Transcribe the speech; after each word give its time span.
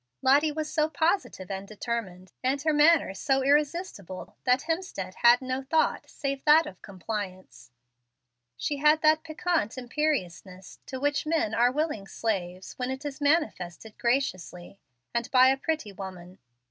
Lottie 0.23 0.51
was 0.51 0.73
so 0.73 0.89
positive 0.89 1.51
and 1.51 1.67
determined, 1.67 2.33
and 2.43 2.59
her 2.63 2.73
manner 2.73 3.13
so 3.13 3.43
irresistible, 3.43 4.35
that 4.45 4.63
Hemstead 4.63 5.13
had 5.21 5.43
no 5.43 5.61
thought, 5.61 6.09
save 6.09 6.43
that 6.45 6.65
of 6.65 6.81
compliance. 6.81 7.69
She 8.57 8.77
had 8.77 9.03
that 9.03 9.21
piquant 9.23 9.77
imperiousness 9.77 10.79
to 10.87 10.99
which 10.99 11.27
men 11.27 11.53
are 11.53 11.71
willing 11.71 12.07
slaves 12.07 12.73
when 12.79 12.89
it 12.89 13.05
is 13.05 13.21
manifested 13.21 13.95
graciously, 13.99 14.79
and 15.13 15.29
by 15.29 15.49
a 15.49 15.55
pretty 15.57 15.91
woman. 15.93 16.39